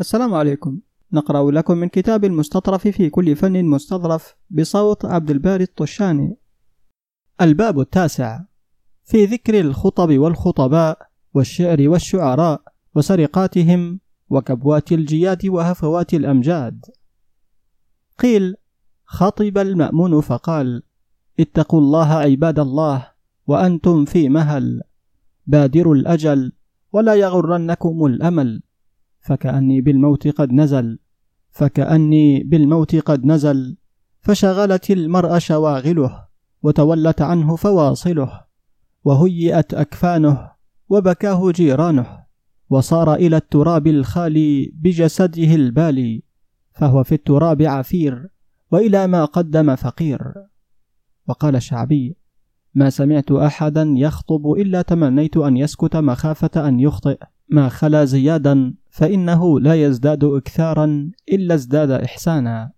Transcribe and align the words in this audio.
السلام 0.00 0.34
عليكم. 0.34 0.80
نقرأ 1.12 1.50
لكم 1.50 1.78
من 1.78 1.88
كتاب 1.88 2.24
المستطرف 2.24 2.88
في 2.88 3.10
كل 3.10 3.36
فن 3.36 3.64
مستظرف 3.64 4.36
بصوت 4.50 5.04
عبد 5.04 5.30
الباري 5.30 5.64
الطشاني. 5.64 6.36
الباب 7.40 7.80
التاسع. 7.80 8.40
في 9.04 9.24
ذكر 9.24 9.60
الخطب 9.60 10.18
والخطباء 10.18 10.98
والشعر 11.34 11.88
والشعراء 11.88 12.62
وسرقاتهم 12.94 14.00
وكبوات 14.30 14.92
الجياد 14.92 15.46
وهفوات 15.46 16.14
الأمجاد. 16.14 16.84
قيل 18.18 18.56
خطب 19.04 19.58
المأمون 19.58 20.20
فقال 20.20 20.82
اتقوا 21.40 21.80
الله 21.80 22.12
عباد 22.12 22.58
الله 22.58 23.10
وأنتم 23.46 24.04
في 24.04 24.28
مهل. 24.28 24.82
بادروا 25.46 25.94
الأجل 25.94 26.52
ولا 26.92 27.14
يغرنكم 27.14 28.06
الأمل. 28.06 28.62
فكأني 29.26 29.80
بالموت 29.80 30.28
قد 30.28 30.52
نزل 30.52 30.98
فكأني 31.50 32.44
بالموت 32.44 32.96
قد 32.96 33.24
نزل 33.26 33.76
فشغلت 34.20 34.90
المرء 34.90 35.38
شواغله 35.38 36.26
وتولت 36.62 37.22
عنه 37.22 37.56
فواصله 37.56 38.40
وهيئت 39.04 39.74
أكفانه 39.74 40.50
وبكاه 40.88 41.50
جيرانه 41.50 42.26
وصار 42.70 43.14
إلى 43.14 43.36
التراب 43.36 43.86
الخالي 43.86 44.72
بجسده 44.74 45.54
البالي 45.54 46.22
فهو 46.72 47.04
في 47.04 47.14
التراب 47.14 47.62
عفير 47.62 48.28
وإلى 48.72 49.06
ما 49.06 49.24
قدم 49.24 49.76
فقير. 49.76 50.32
وقال 51.28 51.56
الشعبي 51.56 52.16
ما 52.74 52.90
سمعت 52.90 53.32
أحدا 53.32 53.94
يخطب 53.96 54.52
إلا 54.52 54.82
تمنيت 54.82 55.36
أن 55.36 55.56
يسكت 55.56 55.96
مخافة 55.96 56.68
أن 56.68 56.80
يخطئ. 56.80 57.18
ما 57.48 57.68
خلا 57.68 58.04
زيادا 58.04 58.74
فإنه 58.90 59.60
لا 59.60 59.74
يزداد 59.74 60.24
إكثارا 60.24 61.10
إلا 61.32 61.54
ازداد 61.54 61.90
إحسانا. 61.90 62.72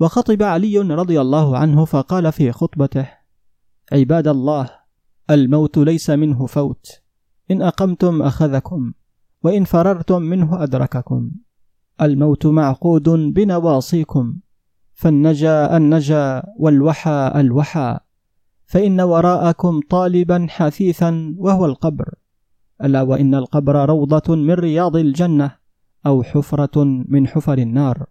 وخطب 0.00 0.42
علي 0.42 0.78
رضي 0.78 1.20
الله 1.20 1.58
عنه 1.58 1.84
فقال 1.84 2.32
في 2.32 2.52
خطبته 2.52 3.08
عباد 3.92 4.28
الله 4.28 4.70
الموت 5.30 5.78
ليس 5.78 6.10
منه 6.10 6.46
فوت. 6.46 6.86
إن 7.50 7.62
أقمتم 7.62 8.22
أخذكم 8.22 8.92
وإن 9.42 9.64
فررتم 9.64 10.22
منه 10.22 10.62
أدرككم. 10.62 11.30
الموت 12.02 12.46
معقود 12.46 13.08
بنواصيكم 13.08 14.36
فالنجا 14.94 15.76
النجا 15.76 16.42
والوحى 16.58 17.32
الوحى. 17.36 17.98
فإن 18.66 19.00
وراءكم 19.00 19.80
طالبا 19.90 20.46
حثيثا 20.50 21.34
وهو 21.38 21.66
القبر. 21.66 22.14
ألا 22.84 23.02
وإن 23.02 23.34
القبر 23.34 23.88
روضة 23.88 24.34
من 24.36 24.50
رياض 24.50 24.96
الجنة 24.96 25.56
أو 26.06 26.22
حفرة 26.22 26.84
من 26.84 27.26
حفر 27.26 27.58
النار. 27.58 28.06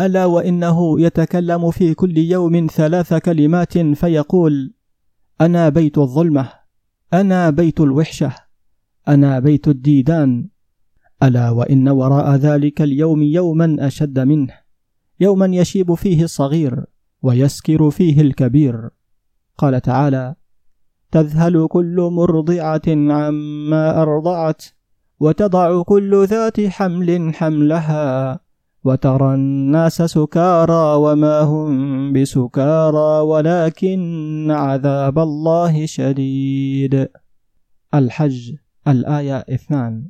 ألا 0.00 0.24
وإنه 0.24 1.00
يتكلم 1.00 1.70
في 1.70 1.94
كل 1.94 2.18
يوم 2.18 2.66
ثلاث 2.72 3.14
كلمات 3.14 3.78
فيقول 3.78 4.74
أنا 5.40 5.68
بيت 5.68 5.98
الظلمة 5.98 6.48
أنا 7.12 7.50
بيت 7.50 7.80
الوحشة 7.80 8.34
أنا 9.08 9.38
بيت 9.38 9.68
الديدان. 9.68 10.48
ألا 11.22 11.50
وإن 11.50 11.88
وراء 11.88 12.34
ذلك 12.34 12.82
اليوم 12.82 13.22
يوما 13.22 13.76
أشد 13.80 14.18
منه 14.18 14.54
يوما 15.20 15.46
يشيب 15.46 15.94
فيه 15.94 16.24
الصغير 16.24 16.84
ويسكر 17.22 17.90
فيه 17.90 18.20
الكبير. 18.20 18.90
قال 19.58 19.80
تعالى 19.80 20.34
تذهل 21.12 21.66
كل 21.66 22.08
مرضعة 22.12 22.82
عما 22.88 24.02
أرضعت 24.02 24.62
وتضع 25.20 25.82
كل 25.82 26.26
ذات 26.26 26.60
حمل 26.60 27.34
حملها 27.34 28.40
وترى 28.84 29.34
الناس 29.34 30.02
سكارى 30.02 30.94
وما 30.94 31.40
هم 31.40 32.12
بسكارى 32.12 33.20
ولكن 33.20 34.50
عذاب 34.50 35.18
الله 35.18 35.86
شديد. 35.86 37.08
الحج 37.94 38.54
الآية 38.88 39.36
اثنان. 39.36 40.08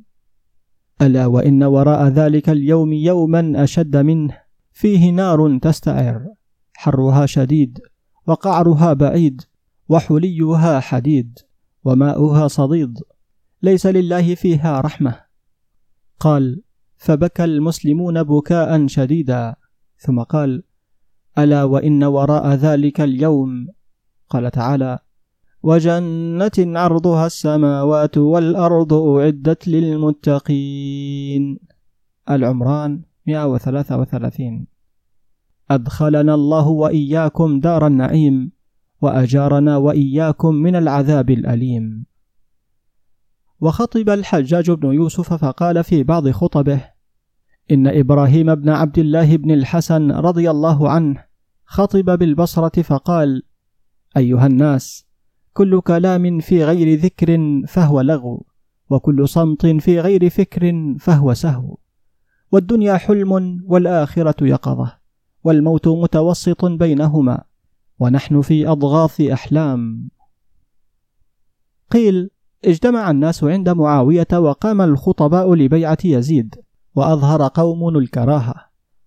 ألا 1.01 1.25
وإن 1.25 1.63
وراء 1.63 2.07
ذلك 2.07 2.49
اليوم 2.49 2.93
يوما 2.93 3.63
أشد 3.63 3.97
منه 3.97 4.37
فيه 4.71 5.11
نار 5.11 5.59
تستعر 5.61 6.21
حرها 6.73 7.25
شديد 7.25 7.79
وقعرها 8.27 8.93
بعيد 8.93 9.41
وحليها 9.91 10.79
حديد 10.79 11.39
وماؤها 11.83 12.47
صديد 12.47 12.99
ليس 13.61 13.85
لله 13.85 14.35
فيها 14.35 14.81
رحمة. 14.81 15.15
قال 16.19 16.61
فبكى 16.97 17.43
المسلمون 17.43 18.23
بكاء 18.23 18.87
شديدا. 18.87 19.55
ثم 19.97 20.21
قال 20.21 20.63
ألا 21.37 21.63
وإن 21.63 22.03
وراء 22.03 22.53
ذلك 22.53 23.01
اليوم؟ 23.01 23.67
قال 24.29 24.51
تعالى 24.51 24.99
وجنة 25.63 26.79
عرضها 26.79 27.25
السماوات 27.25 28.17
والأرض 28.17 28.93
أعدت 28.93 29.67
للمتقين. 29.67 31.59
العمران 32.29 33.01
133 33.27 34.67
أدخلنا 35.71 36.33
الله 36.33 36.67
وإياكم 36.67 37.59
دار 37.59 37.87
النعيم. 37.87 38.60
وأجارنا 39.01 39.77
وإياكم 39.77 40.55
من 40.55 40.75
العذاب 40.75 41.29
الأليم. 41.29 42.05
وخطب 43.61 44.09
الحجاج 44.09 44.71
بن 44.71 44.93
يوسف 44.93 45.33
فقال 45.33 45.83
في 45.83 46.03
بعض 46.03 46.29
خطبه 46.29 46.81
إن 47.71 47.87
إبراهيم 47.87 48.55
بن 48.55 48.69
عبد 48.69 48.99
الله 48.99 49.37
بن 49.37 49.51
الحسن 49.51 50.11
رضي 50.11 50.49
الله 50.51 50.89
عنه 50.89 51.23
خطب 51.65 52.19
بالبصرة 52.19 52.81
فقال 52.81 53.43
أيها 54.17 54.47
الناس 54.47 55.05
كل 55.53 55.81
كلام 55.81 56.39
في 56.39 56.65
غير 56.65 56.99
ذكر 56.99 57.39
فهو 57.67 58.01
لغو 58.01 58.45
وكل 58.89 59.27
صمت 59.27 59.65
في 59.65 59.99
غير 59.99 60.29
فكر 60.29 60.95
فهو 60.99 61.33
سهو. 61.33 61.77
والدنيا 62.51 62.97
حلم 62.97 63.61
والآخرة 63.65 64.47
يقظة 64.47 64.97
والموت 65.43 65.87
متوسط 65.87 66.65
بينهما. 66.65 67.43
ونحن 68.01 68.41
في 68.41 68.67
أضغاث 68.67 69.21
أحلام. 69.21 70.09
قيل 71.91 72.29
اجتمع 72.65 73.11
الناس 73.11 73.43
عند 73.43 73.69
معاوية 73.69 74.27
وقام 74.33 74.81
الخطباء 74.81 75.53
لبيعة 75.53 75.97
يزيد 76.05 76.55
وأظهر 76.95 77.47
قوم 77.47 77.97
الكراهة. 77.97 78.55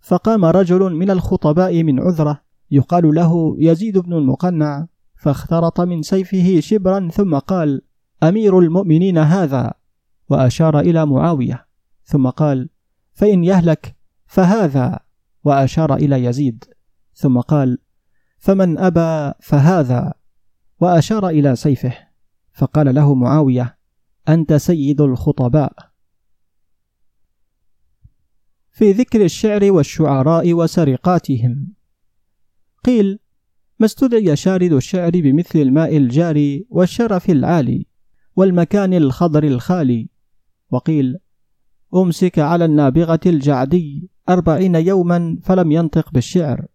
فقام 0.00 0.44
رجل 0.44 0.94
من 0.94 1.10
الخطباء 1.10 1.82
من 1.82 2.00
عذرة 2.00 2.40
يقال 2.70 3.14
له 3.14 3.56
يزيد 3.58 3.98
بن 3.98 4.12
المقنع 4.12 4.86
فاخترط 5.16 5.80
من 5.80 6.02
سيفه 6.02 6.60
شبرا 6.60 7.08
ثم 7.08 7.38
قال 7.38 7.82
أمير 8.22 8.58
المؤمنين 8.58 9.18
هذا؟ 9.18 9.74
وأشار 10.28 10.80
إلى 10.80 11.06
معاوية 11.06 11.66
ثم 12.04 12.28
قال 12.28 12.68
فإن 13.12 13.44
يهلك 13.44 13.96
فهذا. 14.26 15.00
وأشار 15.44 15.94
إلى 15.94 16.24
يزيد 16.24 16.64
ثم 17.14 17.40
قال 17.40 17.78
فمن 18.44 18.78
أبى 18.78 19.34
فهذا 19.40 20.14
وأشار 20.80 21.28
إلى 21.28 21.56
سيفه 21.56 21.94
فقال 22.52 22.94
له 22.94 23.14
معاوية 23.14 23.78
أنت 24.28 24.52
سيد 24.52 25.00
الخطباء. 25.00 25.72
في 28.70 28.92
ذكر 28.92 29.24
الشعر 29.24 29.72
والشعراء 29.72 30.52
وسرقاتهم. 30.52 31.72
قيل 32.84 33.18
ما 33.78 33.86
استدعي 33.86 34.36
شارد 34.36 34.72
الشعر 34.72 35.10
بمثل 35.10 35.58
الماء 35.58 35.96
الجاري 35.96 36.66
والشرف 36.70 37.30
العالي 37.30 37.86
والمكان 38.36 38.94
الخضر 38.94 39.44
الخالي. 39.44 40.08
وقيل 40.70 41.18
أمسك 41.94 42.38
على 42.38 42.64
النابغة 42.64 43.20
الجعدي 43.26 44.10
أربعين 44.28 44.74
يوما 44.74 45.38
فلم 45.42 45.72
ينطق 45.72 46.10
بالشعر. 46.10 46.73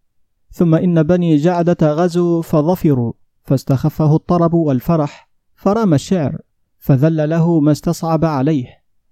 ثم 0.51 0.75
إن 0.75 1.03
بني 1.03 1.35
جعدة 1.35 1.93
غزوا 1.93 2.41
فظفروا 2.41 3.13
فاستخفه 3.43 4.15
الطرب 4.15 4.53
والفرح 4.53 5.29
فرام 5.55 5.93
الشعر 5.93 6.37
فذل 6.77 7.29
له 7.29 7.59
ما 7.59 7.71
استصعب 7.71 8.25
عليه. 8.25 8.65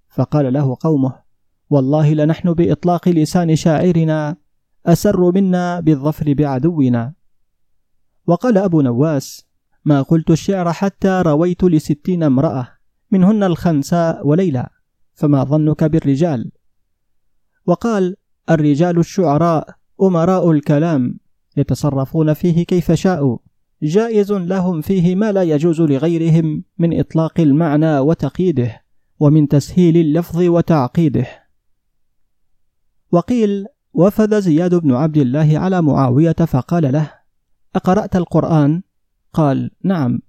فقال 0.10 0.54
له 0.54 0.78
قومه 0.80 1.16
والله 1.70 2.14
لنحن 2.14 2.54
بإطلاق 2.54 3.10
لسان 3.10 3.56
شاعرنا 3.56 4.38
أسر 4.86 5.32
منا 5.32 5.80
بالظفر 5.80 6.34
بعدونا. 6.34 7.14
وقال 8.28 8.58
أبو 8.58 8.82
نواس 8.82 9.48
ما 9.86 10.02
قلت 10.02 10.30
الشعر 10.30 10.74
حتى 10.74 11.22
رويت 11.26 11.64
لستين 11.64 12.24
امرأة 12.24 12.68
منهن 13.12 13.44
الخنساء 13.44 14.28
وليلى 14.28 14.68
فما 15.14 15.44
ظنك 15.44 15.84
بالرجال؟ 15.84 16.52
وقال 17.66 18.16
الرجال 18.50 19.00
الشعراء 19.00 19.76
أمراء 20.02 20.52
الكلام. 20.52 21.20
يتصرفون 21.58 22.34
فيه 22.34 22.66
كيف 22.66 22.92
شاءوا 22.92 23.38
جائز 23.84 24.32
لهم 24.32 24.82
فيه 24.82 25.16
ما 25.16 25.32
لا 25.32 25.44
يجوز 25.44 25.82
لغيرهم 25.82 26.64
من 26.78 27.00
إطلاق 27.00 27.40
المعنى 27.40 28.00
وتقييده 28.00 28.82
ومن 29.20 29.48
تسهيل 29.48 29.98
اللفظ 29.98 30.42
وتعقيده 30.42 31.28
وقيل 33.12 33.66
وفد 33.94 34.40
زياد 34.40 34.76
بن 34.76 34.92
عبد 34.92 35.18
الله 35.18 35.60
على 35.60 35.82
معاوية 35.82 36.32
فقال 36.32 36.94
له 36.94 37.12
أقرأت 37.76 38.16
القرآن؟ 38.16 38.82
قال 39.34 39.72
نعم 39.84 40.20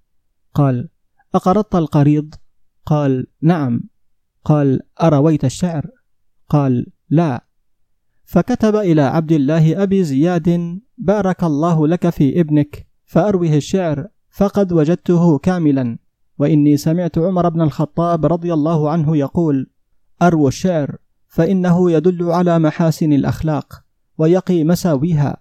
قال 0.55 0.89
أقرضت 1.35 1.75
القريض؟ 1.75 2.35
قال 2.87 3.27
نعم 3.43 3.81
قال 4.45 4.81
أرويت 5.03 5.45
الشعر؟ 5.45 5.87
قال 6.49 6.87
لا 7.11 7.48
فكتب 8.29 8.77
إلى 8.77 9.03
عبد 9.03 9.33
الله 9.33 9.83
أبي 9.83 10.05
زياد 10.05 10.79
بارك 10.99 11.45
الله 11.45 11.89
لك 11.89 12.11
في 12.11 12.41
ابنك 12.41 12.87
فأروه 13.05 13.55
الشعر 13.55 14.07
فقد 14.31 14.73
وجدته 14.73 15.39
كاملا. 15.39 15.99
وإني 16.39 16.77
سمعت 16.77 17.19
عمر 17.19 17.49
بن 17.49 17.61
الخطاب 17.61 18.27
رضي 18.27 18.53
الله 18.53 18.91
عنه 18.91 19.17
يقول 19.17 19.71
أرو 20.23 20.49
الشعر 20.49 20.97
فإنه 21.29 21.91
يدل 21.91 22.23
على 22.31 22.59
محاسن 22.59 23.13
الأخلاق 23.13 23.85
ويقي 24.19 24.65
مساويها 24.65 25.37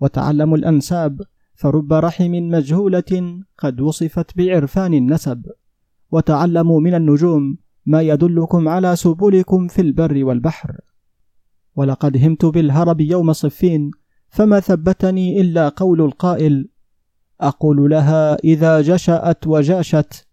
وتعلموا 0.00 0.56
الأنساب 0.56 1.20
فرب 1.54 1.92
رحم 1.92 2.32
مجهولة 2.32 3.42
قد 3.58 3.80
وصفت 3.80 4.36
بعرفان 4.36 4.94
النسب 4.94 5.46
وتعلموا 6.10 6.80
من 6.80 6.94
النجوم 6.94 7.58
ما 7.86 8.02
يدلكم 8.02 8.68
على 8.68 8.96
سبلكم 8.96 9.68
في 9.68 9.82
البر 9.82 10.24
والبحر. 10.24 10.80
ولقد 11.76 12.16
همت 12.16 12.44
بالهرب 12.44 13.00
يوم 13.00 13.32
صفين 13.32 13.90
فما 14.28 14.60
ثبتني 14.60 15.40
إلا 15.40 15.68
قول 15.68 16.00
القائل 16.00 16.68
أقول 17.40 17.90
لها 17.90 18.34
إذا 18.44 18.80
جشأت 18.80 19.46
وجاشت 19.46 20.26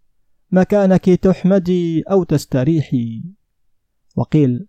مكانك 0.52 1.04
تحمدي 1.04 2.02
أو 2.02 2.22
تستريحي. 2.22 3.22
وقيل 4.16 4.66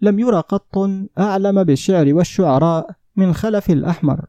لم 0.00 0.18
ير 0.18 0.40
قط 0.40 0.78
أعلم 1.18 1.64
بالشعر 1.64 2.14
والشعراء 2.14 2.90
من 3.16 3.32
خلف 3.32 3.70
الأحمر. 3.70 4.26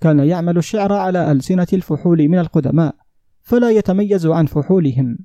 كان 0.00 0.18
يعمل 0.18 0.58
الشعر 0.58 0.92
على 0.92 1.32
ألسنة 1.32 1.66
الفحول 1.72 2.28
من 2.28 2.38
القدماء 2.38 2.94
فلا 3.42 3.70
يتميز 3.70 4.26
عن 4.26 4.46
فحولهم. 4.46 5.18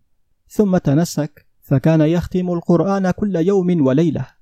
ثم 0.47 0.77
تنسك 0.77 1.47
فكان 1.61 2.01
يختم 2.01 2.51
القرآن 2.53 3.11
كل 3.11 3.35
يوم 3.35 3.87
وليلة. 3.87 4.40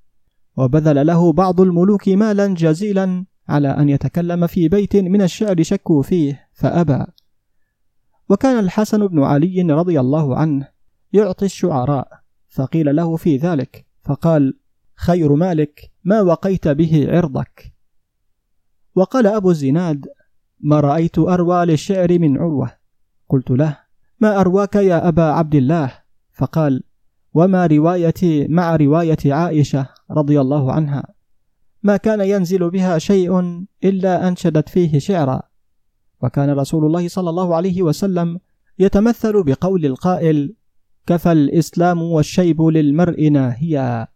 وبذل 0.60 1.06
له 1.06 1.32
بعض 1.32 1.60
الملوك 1.60 2.08
مالا 2.08 2.46
جزيلا 2.46 3.24
على 3.48 3.68
أن 3.68 3.88
يتكلم 3.88 4.46
في 4.46 4.68
بيت 4.68 4.96
من 4.96 5.22
الشعر 5.22 5.62
شكوا 5.62 6.02
فيه 6.02 6.48
فأبى. 6.52 7.04
وكان 8.28 8.58
الحسن 8.58 9.06
بن 9.06 9.22
علي 9.22 9.62
رضي 9.62 10.00
الله 10.00 10.36
عنه 10.36 10.68
يعطي 11.12 11.44
الشعراء 11.44 12.08
فقيل 12.48 12.96
له 12.96 13.16
في 13.16 13.36
ذلك 13.36 13.86
فقال 14.02 14.58
خير 14.94 15.34
مالك 15.34 15.90
ما 16.04 16.20
وقيت 16.20 16.68
به 16.68 17.06
عرضك. 17.08 17.72
وقال 18.94 19.26
أبو 19.26 19.50
الزناد 19.50 20.06
ما 20.60 20.80
رأيت 20.80 21.18
أروى 21.18 21.64
للشعر 21.66 22.18
من 22.18 22.38
عروة. 22.38 22.70
قلت 23.28 23.50
له 23.50 23.78
ما 24.20 24.40
أرواك 24.40 24.76
يا 24.76 25.08
أبا 25.08 25.22
عبد 25.22 25.54
الله؟ 25.54 25.92
فقال 26.32 26.82
وما 27.34 27.66
روايتي 27.66 28.48
مع 28.48 28.76
رواية 28.76 29.18
عائشة 29.26 29.88
رضي 30.10 30.40
الله 30.40 30.72
عنها. 30.72 31.04
ما 31.82 31.96
كان 31.96 32.20
ينزل 32.20 32.70
بها 32.70 32.98
شيء 32.98 33.64
إلا 33.84 34.28
أنشدت 34.28 34.68
فيه 34.68 34.98
شعرا. 34.98 35.42
وكان 36.22 36.50
رسول 36.50 36.86
الله 36.86 37.08
صلى 37.08 37.30
الله 37.30 37.56
عليه 37.56 37.82
وسلم 37.82 38.40
يتمثل 38.78 39.42
بقول 39.42 39.86
القائل 39.86 40.54
كفى 41.06 41.32
الإسلام 41.32 42.02
والشيب 42.02 42.62
للمرء 42.62 43.28
ناهيا. 43.28 44.08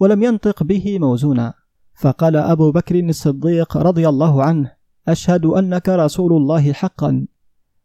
ولم 0.00 0.22
ينطق 0.22 0.62
به 0.62 0.98
موزونا. 0.98 1.54
فقال 1.94 2.36
أبو 2.36 2.72
بكر 2.72 2.98
الصديق 2.98 3.76
رضي 3.76 4.08
الله 4.08 4.42
عنه 4.42 4.72
أشهد 5.08 5.46
أنك 5.46 5.88
رسول 5.88 6.32
الله 6.32 6.72
حقا. 6.72 7.26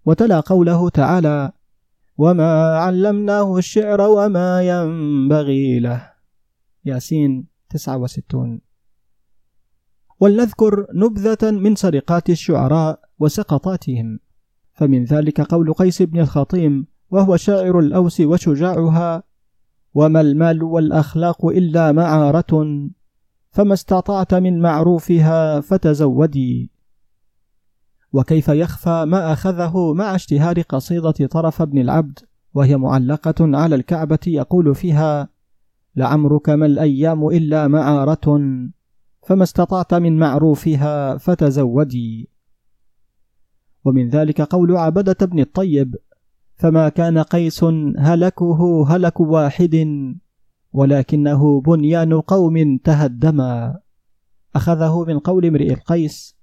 وتلا 0.06 0.40
قوله 0.40 0.90
تعالى 0.90 1.52
وما 2.18 2.78
علمناه 2.78 3.58
الشعر 3.58 4.02
وما 4.02 4.62
ينبغي 4.62 5.80
له. 5.80 6.14
ياسين 6.86 7.48
69 7.70 8.62
ولنذكر 10.20 10.88
نبذة 10.94 11.52
من 11.52 11.76
سرقات 11.76 12.30
الشعراء 12.30 13.00
وسقطاتهم. 13.20 14.20
فمن 14.74 15.04
ذلك 15.04 15.42
قول 15.42 15.74
قيس 15.74 16.02
بن 16.02 16.20
الخطيم 16.20 16.88
وهو 17.12 17.38
شاعر 17.38 17.80
الأوس 17.80 18.22
وشجاعها 18.22 19.24
وما 19.94 20.22
المال 20.22 20.64
والأخلاق 20.64 21.46
إلا 21.46 21.92
معارة 21.92 22.90
فما 23.50 23.74
استطعت 23.74 24.34
من 24.34 24.62
معروفها 24.62 25.60
فتزودي. 25.60 26.72
وكيف 28.14 28.48
يخفى 28.48 29.06
ما 29.08 29.34
أخذه 29.34 29.94
مع 29.94 30.16
اشتهار 30.16 30.62
قصيدة 30.62 31.12
طرف 31.12 31.62
بن 31.62 31.78
العبد 31.78 32.20
وهي 32.54 32.78
معلقة 32.78 33.58
على 33.58 33.76
الكعبة 33.76 34.20
يقول 34.28 34.76
فيها 34.76 35.30
لعمرك 35.96 36.50
ما 36.50 36.66
الأيام 36.66 37.28
إلا 37.28 37.68
معارة 37.68 38.40
فما 39.28 39.44
استطعت 39.44 39.94
من 39.94 40.20
معروفها 40.20 41.18
فتزودي. 41.18 42.30
ومن 43.86 44.10
ذلك 44.10 44.42
قول 44.42 44.78
عبدة 44.78 45.26
بن 45.26 45.40
الطيب 45.40 45.96
فما 46.56 46.90
كان 46.90 47.18
قيس 47.18 47.64
هلكه 47.98 48.86
هلك 48.90 49.20
واحد 49.20 49.88
ولكنه 50.74 51.62
بنيان 51.62 52.22
قوم 52.22 52.78
تهدما. 52.78 53.80
أخذه 54.56 55.06
من 55.08 55.20
قول 55.20 55.46
امرئ 55.46 55.74
القيس 55.74 56.43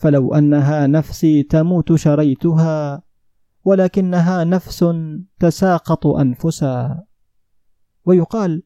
فلو 0.00 0.34
أنها 0.34 0.86
نفسي 0.86 1.42
تموت 1.42 1.94
شريتها 1.94 3.02
ولكنها 3.64 4.44
نفس 4.44 4.84
تساقط 5.40 6.06
أنفسا. 6.06 7.04
ويقال 8.06 8.62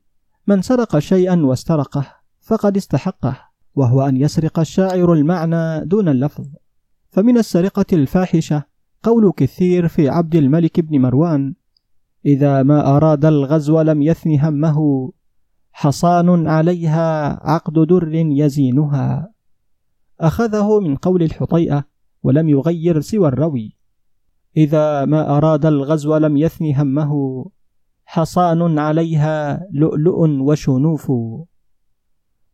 من 0.46 0.62
سرق 0.62 0.98
شيئا 0.98 1.36
واسترقه 1.46 2.06
فقد 2.40 2.76
استحقه 2.76 3.36
وهو 3.74 4.02
أن 4.02 4.16
يسرق 4.16 4.58
الشاعر 4.58 5.12
المعنى 5.12 5.84
دون 5.84 6.08
اللفظ. 6.08 6.46
فمن 7.10 7.38
السرقة 7.38 7.86
الفاحشة 7.92 8.64
قول 9.02 9.32
كثير 9.36 9.88
في 9.88 10.08
عبد 10.08 10.34
الملك 10.34 10.80
بن 10.80 10.98
مروان 11.00 11.54
إذا 12.26 12.62
ما 12.62 12.96
أراد 12.96 13.24
الغزو 13.24 13.80
لم 13.80 14.02
يثن 14.02 14.40
همه 14.40 15.10
حصان 15.72 16.48
عليها 16.48 17.40
عقد 17.50 17.86
در 17.86 18.14
يزينها. 18.14 19.33
أخذه 20.20 20.80
من 20.80 20.96
قول 20.96 21.22
الحطيئة 21.22 21.84
ولم 22.22 22.48
يغير 22.48 23.00
سوى 23.00 23.28
الروي. 23.28 23.76
إذا 24.56 25.04
ما 25.04 25.36
أراد 25.36 25.66
الغزو 25.66 26.16
لم 26.16 26.36
يثن 26.36 26.74
همه. 26.74 27.44
حصان 28.04 28.78
عليها 28.78 29.66
لؤلؤ 29.72 30.26
وشنوف. 30.26 31.12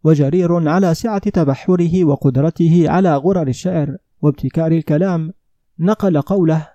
وجرير 0.05 0.69
على 0.69 0.95
سعة 0.95 1.19
تبحره 1.19 2.05
وقدرته 2.05 2.85
على 2.88 3.17
غرر 3.17 3.49
الشعر 3.49 3.97
وابتكار 4.23 4.73
الكلام 4.73 5.33
نقل 5.79 6.21
قوله 6.21 6.69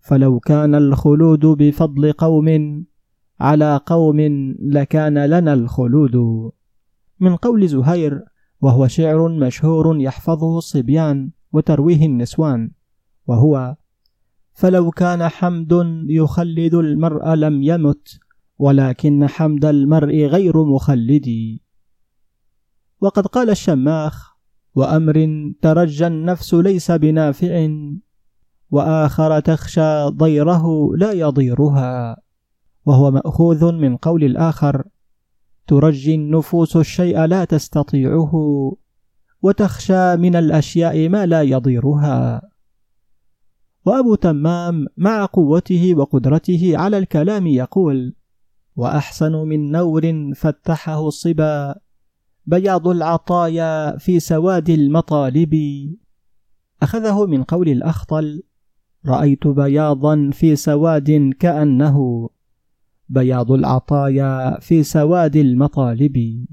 فلو 0.00 0.40
كان 0.40 0.74
الخلود 0.74 1.46
بفضل 1.46 2.12
قوم 2.12 2.48
على 3.40 3.80
قوم 3.86 4.20
لكان 4.60 5.24
لنا 5.26 5.52
الخلود. 5.52 6.16
من 7.20 7.36
قول 7.36 7.68
زهير 7.68 8.24
وهو 8.62 8.88
شعر 8.88 9.28
مشهور 9.28 10.00
يحفظه 10.00 10.58
الصبيان 10.58 11.30
وترويه 11.52 12.06
النسوان 12.06 12.70
وهو 13.26 13.76
فلو 14.52 14.90
كان 14.90 15.28
حمد 15.28 15.72
يخلد 16.08 16.74
المرء 16.74 17.34
لم 17.34 17.62
يمت 17.62 18.18
ولكن 18.58 19.26
حمد 19.26 19.64
المرء 19.64 20.24
غير 20.26 20.64
مخلد. 20.64 21.58
وقد 23.00 23.26
قال 23.26 23.50
الشماخ 23.50 24.36
وأمر 24.74 25.28
ترجى 25.62 26.06
النفس 26.06 26.54
ليس 26.54 26.90
بنافع 26.90 27.68
وآخر 28.70 29.40
تخشى 29.40 30.04
ضيره 30.06 30.96
لا 30.96 31.12
يضيرها 31.12 32.16
وهو 32.86 33.10
مأخوذ 33.10 33.72
من 33.72 33.96
قول 33.96 34.24
الآخر 34.24 34.84
ترجي 35.66 36.14
النفوس 36.14 36.76
الشيء 36.76 37.24
لا 37.24 37.44
تستطيعه 37.44 38.32
وتخشى 39.42 40.16
من 40.16 40.36
الأشياء 40.36 41.08
ما 41.08 41.26
لا 41.26 41.42
يضيرها. 41.42 42.42
وأبو 43.84 44.14
تمام 44.14 44.86
مع 44.96 45.24
قوته 45.24 45.94
وقدرته 45.94 46.72
على 46.74 46.98
الكلام 46.98 47.46
يقول 47.46 48.14
وأحسن 48.76 49.32
من 49.32 49.70
نور 49.70 50.32
فتحه 50.34 51.08
الصبا 51.08 51.74
بياض 52.46 52.88
العطايا 52.88 53.98
في 53.98 54.20
سواد 54.20 54.70
المطالب. 54.70 55.54
أخذه 56.82 57.26
من 57.26 57.42
قول 57.42 57.68
الأخطل 57.68 58.42
رأيت 59.06 59.46
بياضا 59.46 60.30
في 60.32 60.56
سواد 60.56 61.30
كأنه. 61.40 62.28
بياض 63.12 63.52
العطايا 63.52 64.60
في 64.60 64.82
سواد 64.82 65.36
المطالب. 65.36 66.46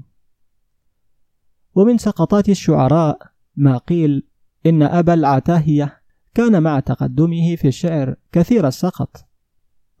ومن 1.74 1.98
سقطات 1.98 2.48
الشعراء 2.48 3.18
ما 3.56 3.76
قيل 3.76 4.26
إن 4.66 4.82
أبا 4.82 5.14
العتاهية 5.14 6.00
كان 6.34 6.62
مع 6.62 6.80
تقدمه 6.80 7.56
في 7.56 7.68
الشعر 7.68 8.14
كثير 8.32 8.68
السقط. 8.68 9.26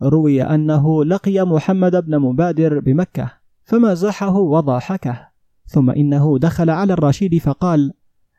روي 0.02 0.42
أنه 0.42 1.04
لقي 1.04 1.46
محمد 1.46 1.96
بن 1.96 2.18
مبادر 2.18 2.80
بمكة 2.80 3.32
فمازحه 3.64 4.36
وضاحكه 4.36 5.28
ثم 5.66 5.90
إنه 5.90 6.38
دخل 6.38 6.70
على 6.70 6.92
الرشيد 6.92 7.38
فقال 7.38 7.92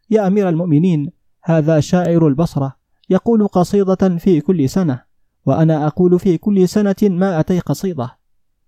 يا 0.10 0.28
أمير 0.28 0.50
المؤمنين 0.50 1.12
هذا 1.44 1.80
شاعر 1.80 2.28
البصرة 2.28 2.76
يقول 3.10 3.48
قصيدة 3.48 4.18
في 4.18 4.42
كل 4.42 4.70
سنة 4.70 5.04
وأنا 5.46 5.88
أقول 5.88 6.20
في 6.20 6.38
كل 6.38 6.70
سنة 6.70 6.96
ما 7.02 7.40
أتي 7.40 7.60
قصيدة 7.60 8.18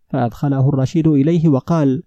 فأدخله 0.09 0.69
الرشيد 0.69 1.07
إليه 1.07 1.49
وقال 1.49 2.03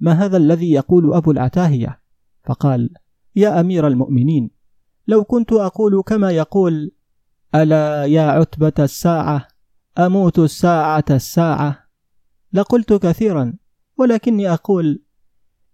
ما 0.00 0.12
هذا 0.12 0.36
الذي 0.36 0.72
يقول 0.72 1.14
أبو 1.14 1.30
العتاهية؟ 1.30 2.00
فقال 2.44 2.90
يا 3.36 3.60
أمير 3.60 3.86
المؤمنين 3.86 4.50
لو 5.08 5.24
كنت 5.24 5.52
أقول 5.52 6.02
كما 6.02 6.30
يقول 6.30 6.92
ألا 7.54 8.04
يا 8.04 8.22
عتبة 8.22 8.72
الساعة 8.78 9.48
أموت 9.98 10.38
الساعة 10.38 11.04
الساعة؟ 11.10 11.78
لقلت 12.52 12.92
كثيرا 12.92 13.54
ولكني 13.98 14.52
أقول 14.52 15.02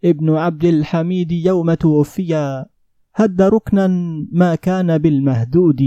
ابن 0.04 0.30
عبد 0.37 0.64
الحميد 0.64 1.33
يوم 1.33 1.75
توفي 1.75 2.64
هد 3.14 3.42
ركنا 3.42 3.87
ما 4.33 4.54
كان 4.54 4.99
بالمهدود. 4.99 5.83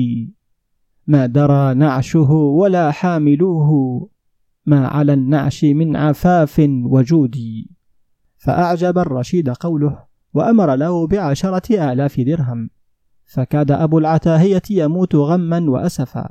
ما 1.07 1.25
درى 1.25 1.73
نعشه 1.73 2.31
ولا 2.31 2.91
حاملوه 2.91 4.09
ما 4.65 4.87
على 4.87 5.13
النعش 5.13 5.63
من 5.63 5.95
عفاف 5.95 6.61
وجود. 6.85 7.37
فأعجب 8.37 8.97
الرشيد 8.97 9.49
قوله 9.49 10.03
وأمر 10.33 10.75
له 10.75 11.07
بعشرة 11.07 11.91
آلاف 11.91 12.19
درهم. 12.19 12.69
فكاد 13.25 13.71
أبو 13.71 13.97
العتاهية 13.99 14.61
يموت 14.69 15.15
غما 15.15 15.69
وأسفا. 15.69 16.29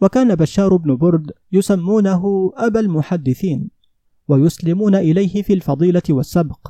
وكان 0.00 0.34
بشار 0.34 0.76
بن 0.76 0.96
برد 0.96 1.30
يسمونه 1.52 2.52
أبا 2.56 2.80
المحدثين 2.80 3.70
ويسلمون 4.28 4.94
إليه 4.94 5.42
في 5.42 5.52
الفضيلة 5.52 6.02
والسبق. 6.10 6.68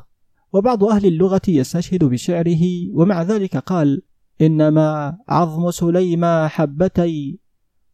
وبعض 0.52 0.84
أهل 0.84 1.06
اللغة 1.06 1.42
يستشهد 1.48 2.04
بشعره 2.04 2.62
ومع 2.92 3.22
ذلك 3.22 3.56
قال 3.56 4.02
إنما 4.40 5.18
عظم 5.28 5.70
سليما 5.70 6.48
حبتي 6.48 7.40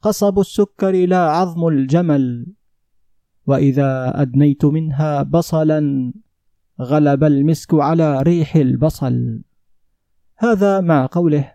قصب 0.03 0.39
السكر 0.39 1.07
لا 1.07 1.31
عظم 1.31 1.69
الجمل. 1.69 2.47
وإذا 3.47 4.23
أدنيت 4.23 4.65
منها 4.65 5.23
بصلا 5.23 6.13
غلب 6.81 7.25
المسك 7.25 7.75
على 7.75 8.23
ريح 8.23 8.57
البصل. 8.57 9.41
هذا 10.37 10.81
مع 10.81 11.09
قوله 11.13 11.53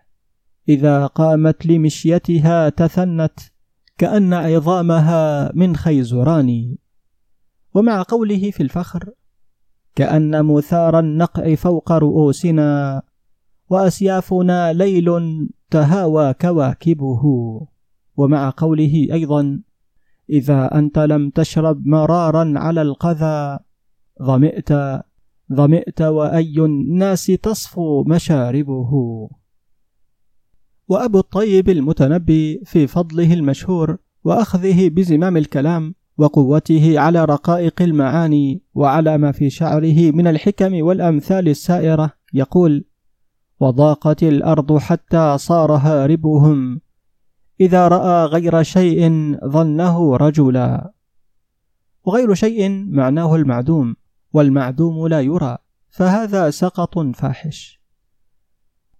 إذا 0.68 1.06
قامت 1.06 1.66
لمشيتها 1.66 2.68
تثنت 2.68 3.40
كأن 3.98 4.34
عظامها 4.34 5.52
من 5.54 5.76
خيزران. 5.76 6.76
ومع 7.74 8.02
قوله 8.02 8.50
في 8.50 8.62
الفخر 8.62 9.10
كأن 9.94 10.44
مثار 10.44 10.98
النقع 10.98 11.54
فوق 11.54 11.92
رؤوسنا 11.92 13.02
وأسيافنا 13.72 14.72
ليل 14.72 15.08
تهاوى 15.70 16.34
كواكبه. 16.34 17.22
ومع 18.16 18.52
قوله 18.56 19.08
أيضا 19.12 19.60
إذا 20.30 20.78
أنت 20.78 20.98
لم 20.98 21.30
تشرب 21.30 21.86
مرارا 21.86 22.52
على 22.56 22.82
القذى 22.82 23.58
ظمئت 24.22 24.72
ظمئت 25.52 26.02
وأي 26.02 26.54
الناس 26.58 27.26
تصفو 27.26 28.04
مشاربه. 28.04 28.90
وأبو 30.88 31.18
الطيب 31.18 31.68
المتنبي 31.68 32.60
في 32.64 32.86
فضله 32.86 33.34
المشهور 33.34 33.96
وأخذه 34.24 34.88
بزمام 34.88 35.36
الكلام 35.36 35.94
وقوته 36.18 37.00
على 37.00 37.24
رقائق 37.24 37.82
المعاني 37.82 38.62
وعلى 38.74 39.18
ما 39.18 39.32
في 39.32 39.50
شعره 39.50 40.10
من 40.10 40.26
الحكم 40.26 40.82
والأمثال 40.82 41.48
السائرة 41.48 42.12
يقول 42.34 42.84
وضاقت 43.62 44.22
الأرض 44.22 44.78
حتى 44.78 45.38
صار 45.38 45.72
هاربهم. 45.72 46.80
إذا 47.60 47.88
رأى 47.88 48.24
غير 48.24 48.62
شيء 48.62 49.00
ظنه 49.46 50.16
رجلا. 50.16 50.92
وغير 52.04 52.34
شيء 52.34 52.68
معناه 52.90 53.36
المعدوم 53.36 53.96
والمعدوم 54.32 55.06
لا 55.06 55.20
يرى 55.20 55.58
فهذا 55.90 56.50
سقط 56.50 56.98
فاحش. 56.98 57.80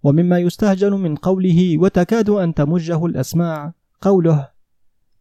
ومما 0.02 0.38
يستهجن 0.38 0.92
من 0.92 1.16
قوله 1.16 1.78
وتكاد 1.78 2.30
أن 2.30 2.54
تمجه 2.54 3.06
الأسماع 3.06 3.72
قوله 4.00 4.48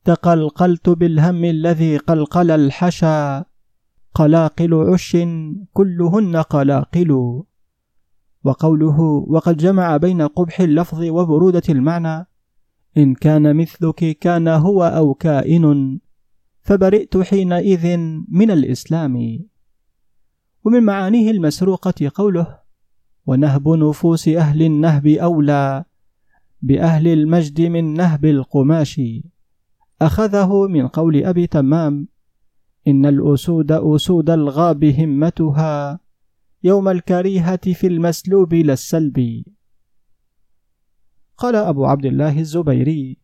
تقلقلت 0.06 0.90
بالهم 0.90 1.46
الذي 1.46 1.98
قلقل 1.98 2.52
الحشا. 2.52 3.46
قلاقل 4.14 4.74
عش 4.74 5.18
كلهن 5.74 6.36
قلاقل. 6.38 7.42
وقوله 8.44 9.00
وقد 9.28 9.58
جمع 9.58 9.98
بين 9.98 10.22
قبح 10.22 10.60
اللفظ 10.60 11.04
وبرودة 11.04 11.62
المعنى 11.70 12.28
إن 12.98 13.14
كان 13.14 13.56
مثلك 13.56 14.18
كان 14.20 14.48
هو 14.48 14.84
أو 14.84 15.14
كائن 15.14 16.00
فبرئت 16.62 17.18
حينئذ 17.18 17.98
من 18.30 18.52
الإسلام. 18.52 19.40
ومن 20.66 20.84
معانيه 20.84 21.32
المسروقة 21.32 22.12
قوله 22.16 22.60
ونهب 23.26 23.70
نفوس 23.70 24.28
أهل 24.28 24.62
النهب 24.62 25.08
أولى 25.08 25.86
بأهل 26.62 27.08
المجد 27.08 27.62
من 27.62 27.94
نهب 27.94 28.26
القماش. 28.26 29.02
أخذه 30.02 30.68
من 30.68 30.88
قول 30.88 31.24
أبي 31.24 31.48
تمام 31.48 32.08
إن 32.88 33.06
الأسود 33.06 33.72
أسود 33.72 34.30
الغاب 34.30 34.84
همتها 34.84 36.00
يوم 36.64 36.90
الكريهة 36.90 37.74
في 37.74 37.88
المسلوب 37.88 38.54
للسلب 38.54 39.44
قال 41.38 41.56
أبو 41.56 41.86
عبد 41.86 42.06
الله 42.06 42.40
الزبيري 42.40 43.18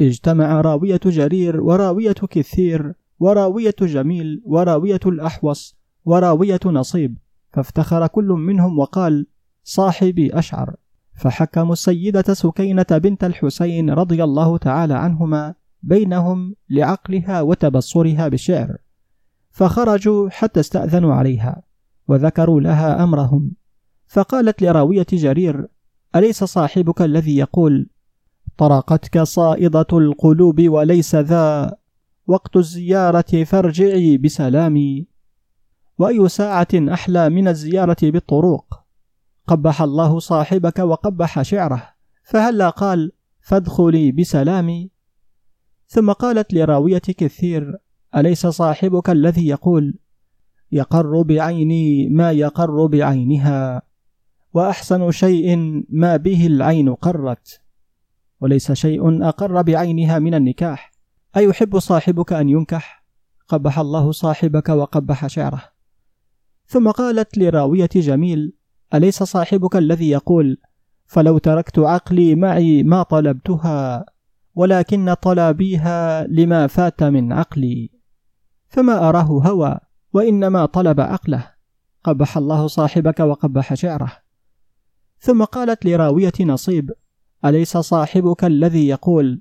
اجتمع 0.00 0.60
راوية 0.60 1.00
جرير 1.06 1.60
وراوية 1.60 2.12
كثير 2.12 2.94
وراوية 3.18 3.74
جميل 3.80 4.42
وراوية 4.44 5.00
الأحوص 5.06 5.76
وراوية 6.04 6.60
نصيب 6.66 7.18
فافتخر 7.52 8.06
كل 8.06 8.28
منهم 8.28 8.78
وقال 8.78 9.26
صاحبي 9.64 10.38
أشعر 10.38 10.76
فحكموا 11.14 11.72
السيدة 11.72 12.34
سكينة 12.34 12.86
بنت 12.90 13.24
الحسين 13.24 13.90
رضي 13.90 14.24
الله 14.24 14.58
تعالى 14.58 14.94
عنهما 14.94 15.54
بينهم 15.82 16.54
لعقلها 16.70 17.40
وتبصرها 17.40 18.28
بالشعر 18.28 18.76
فخرجوا 19.50 20.30
حتى 20.30 20.60
استأذنوا 20.60 21.14
عليها. 21.14 21.62
وذكروا 22.12 22.60
لها 22.60 23.04
أمرهم. 23.04 23.52
فقالت 24.08 24.62
لراوية 24.62 25.06
جرير 25.12 25.66
أليس 26.16 26.44
صاحبك 26.44 27.02
الذي 27.02 27.36
يقول 27.36 27.86
طرقتك 28.58 29.22
صائدة 29.22 29.86
القلوب 29.92 30.68
وليس 30.68 31.14
ذا 31.14 31.76
وقت 32.26 32.56
الزيارة 32.56 33.44
فارجعي 33.44 34.18
بسلام 34.18 35.06
وأي 35.98 36.28
ساعة 36.28 36.68
أحلى 36.74 37.30
من 37.30 37.48
الزيارة 37.48 37.96
بالطرق. 38.02 38.84
قبح 39.46 39.82
الله 39.82 40.18
صاحبك 40.18 40.78
وقبح 40.78 41.42
شعره 41.42 41.88
فهلا 42.24 42.68
قال 42.70 43.12
فادخلي 43.40 44.12
بسلام 44.12 44.88
ثم 45.86 46.12
قالت 46.12 46.54
لراوية 46.54 46.98
كثير 46.98 47.76
أليس 48.16 48.46
صاحبك 48.46 49.10
الذي 49.10 49.48
يقول 49.48 49.94
يقر 50.72 51.22
بعيني 51.22 52.08
ما 52.08 52.30
يقر 52.30 52.86
بعينها 52.86 53.82
وأحسن 54.54 55.10
شيء 55.10 55.56
ما 55.88 56.16
به 56.16 56.46
العين 56.46 56.94
قرت 56.94 57.60
وليس 58.40 58.72
شيء 58.72 59.28
أقر 59.28 59.62
بعينها 59.62 60.18
من 60.18 60.34
النكاح. 60.34 60.92
أيحب 61.36 61.78
صاحبك 61.78 62.32
أن 62.32 62.48
ينكح؟ 62.48 63.04
قبح 63.48 63.78
الله 63.78 64.12
صاحبك 64.12 64.68
وقبح 64.68 65.26
شعره. 65.26 65.62
ثم 66.66 66.90
قالت 66.90 67.38
لراوية 67.38 67.90
جميل 67.94 68.52
أليس 68.94 69.22
صاحبك 69.22 69.76
الذي 69.76 70.10
يقول 70.10 70.58
فلو 71.06 71.38
تركت 71.38 71.78
عقلي 71.78 72.34
معي 72.34 72.82
ما 72.82 73.02
طلبتها 73.02 74.06
ولكن 74.54 75.14
طلبيها 75.14 76.26
لما 76.26 76.66
فات 76.66 77.02
من 77.02 77.32
عقلي. 77.32 77.90
فما 78.68 79.08
أراه 79.08 79.42
هوى 79.46 79.78
وإنما 80.12 80.66
طلب 80.66 81.00
عقله 81.00 81.52
قبح 82.04 82.36
الله 82.36 82.66
صاحبك 82.66 83.20
وقبح 83.20 83.74
شعره. 83.74 84.12
ثم 85.18 85.44
قالت 85.44 85.86
لراوية 85.86 86.32
نصيب 86.40 86.92
أليس 87.44 87.76
صاحبك 87.76 88.44
الذي 88.44 88.88
يقول 88.88 89.40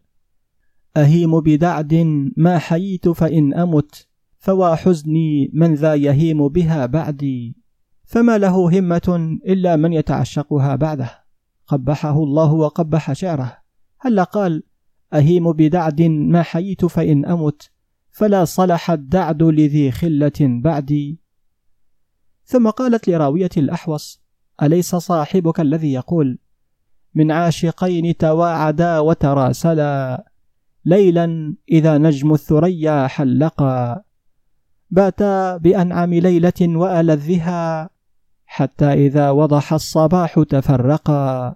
أهيم 0.98 1.40
بدعد 1.40 1.94
ما 2.38 2.58
حييت 2.58 3.10
فإن 3.10 3.54
أمت 3.54 4.08
فوا 4.40 4.76
حزني 4.76 5.52
من 5.54 5.74
ذا 5.74 5.96
يهيم 5.96 6.48
بها 6.48 6.86
بعدي. 6.86 7.56
فما 8.06 8.38
له 8.38 8.80
همة 8.80 9.38
إلا 9.48 9.76
من 9.76 9.94
يتعشقها 9.94 10.76
بعده. 10.76 11.12
قبحه 11.68 12.24
الله 12.24 12.54
وقبح 12.54 13.14
شعره. 13.14 13.58
هل 14.00 14.20
قال 14.20 14.64
أهيم 15.14 15.52
بدعد 15.52 16.02
ما 16.02 16.42
حييت 16.42 16.86
فإن 16.86 17.26
أمت 17.26 17.71
فلا 18.12 18.46
صلح 18.46 18.92
الدعد 18.92 19.44
لذي 19.44 19.92
خلة 19.92 20.32
بعدي. 20.40 21.20
ثم 22.46 22.70
قالت 22.70 23.08
لراوية 23.08 23.50
الأحوص 23.58 24.22
أليس 24.64 24.96
صاحبك 24.96 25.60
الذي 25.60 25.94
يقول 25.94 26.40
من 27.16 27.32
عاشقين 27.32 28.18
تواعدا 28.18 29.00
وتراسلا 29.00 30.26
ليلا 30.86 31.56
إذا 31.72 31.98
نجم 31.98 32.34
الثريا 32.34 33.08
حلقا. 33.08 34.02
باتا 34.90 35.58
بأنعم 35.58 36.14
ليلة 36.14 36.62
وألذها 36.62 37.90
حتى 38.46 38.94
إذا 38.94 39.30
وضح 39.30 39.74
الصباح 39.74 40.44
تفرقا. 40.50 41.56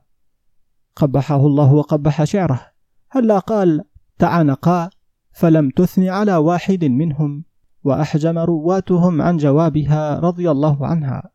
قبحه 0.96 1.46
الله 1.46 1.74
وقبح 1.74 2.24
شعره 2.24 2.72
هلا 3.10 3.40
قال 3.40 3.84
تعنقا. 4.20 4.90
فلم 5.36 5.70
تثن 5.70 6.08
على 6.08 6.36
واحد 6.36 6.86
منهم 6.86 7.44
وأحجم 7.84 8.38
رواتهم 8.38 9.22
عن 9.22 9.38
جوابها 9.38 10.20
رضي 10.20 10.52
الله 10.52 10.88
عنها. 10.88 11.32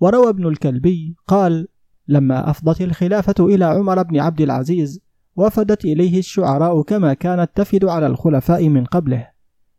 وروى 0.00 0.28
ابن 0.28 0.46
الكلبي 0.46 1.16
قال 1.26 1.68
لما 2.08 2.50
أفضت 2.50 2.80
الخلافة 2.80 3.34
إلى 3.40 3.64
عمر 3.64 4.02
بن 4.02 4.20
عبد 4.20 4.40
العزيز 4.40 5.00
وفدت 5.36 5.84
إليه 5.84 6.18
الشعراء 6.18 6.82
كما 6.82 7.14
كانت 7.14 7.50
تفد 7.54 7.84
على 7.84 8.06
الخلفاء 8.06 8.68
من 8.68 8.84
قبله 8.84 9.30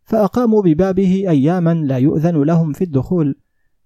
فأقاموا 0.04 0.62
ببابه 0.62 1.26
أياما 1.30 1.74
لا 1.74 1.98
يؤذن 1.98 2.44
لهم 2.44 2.74
في 2.74 2.84
الدخول 2.84 3.36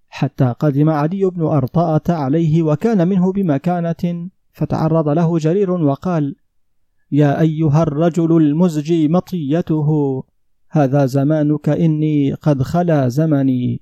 حتى 0.08 0.54
قدم 0.58 0.90
علي 0.90 1.24
بن 1.24 1.42
أرطاءة 1.42 2.12
عليه 2.12 2.62
وكان 2.62 3.08
منه 3.08 3.32
بمكانة 3.32 4.30
فتعرض 4.52 5.08
له 5.08 5.38
جرير 5.38 5.70
وقال 5.70 6.36
يا 7.12 7.40
أيها 7.40 7.82
الرجل 7.82 8.36
المزجي 8.36 9.08
مطيته 9.08 9.88
هذا 10.68 11.06
زمانك 11.06 11.68
إني 11.68 12.32
قد 12.32 12.62
خلا 12.62 13.08
زمني. 13.08 13.80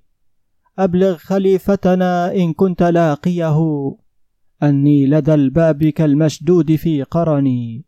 أبلغ 0.78 1.16
خليفتنا 1.16 2.34
إن 2.34 2.52
كنت 2.52 2.82
لاقيه 2.82 3.58
أني 4.62 5.06
لدى 5.06 5.34
الباب 5.34 5.84
كالمشدود 5.84 6.74
في 6.74 7.02
قرني. 7.02 7.84